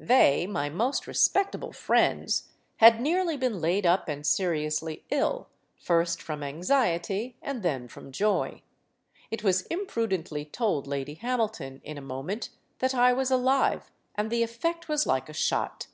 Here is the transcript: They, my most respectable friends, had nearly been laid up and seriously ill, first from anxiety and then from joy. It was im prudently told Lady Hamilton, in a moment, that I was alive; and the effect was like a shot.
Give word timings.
They, 0.00 0.48
my 0.48 0.68
most 0.68 1.06
respectable 1.06 1.72
friends, 1.72 2.48
had 2.78 3.00
nearly 3.00 3.36
been 3.36 3.60
laid 3.60 3.86
up 3.86 4.08
and 4.08 4.26
seriously 4.26 5.04
ill, 5.10 5.48
first 5.76 6.20
from 6.20 6.42
anxiety 6.42 7.36
and 7.40 7.62
then 7.62 7.86
from 7.86 8.10
joy. 8.10 8.62
It 9.30 9.44
was 9.44 9.64
im 9.70 9.86
prudently 9.86 10.44
told 10.44 10.88
Lady 10.88 11.14
Hamilton, 11.14 11.80
in 11.84 11.98
a 11.98 12.02
moment, 12.02 12.48
that 12.80 12.96
I 12.96 13.12
was 13.12 13.30
alive; 13.30 13.92
and 14.16 14.28
the 14.28 14.42
effect 14.42 14.88
was 14.88 15.06
like 15.06 15.28
a 15.28 15.32
shot. 15.32 15.86